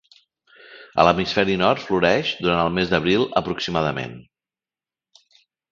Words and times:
A 1.03 1.05
l'hemisferi 1.07 1.57
nord 1.63 1.83
floreix 1.89 2.33
durant 2.47 2.63
el 2.65 2.73
mes 2.79 2.95
d'abril 2.95 3.29
aproximadament. 3.45 4.21